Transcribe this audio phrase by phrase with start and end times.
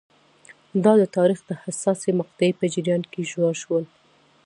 [0.83, 3.83] دا د تاریخ د حساسې مقطعې په جریان کې ژور شول.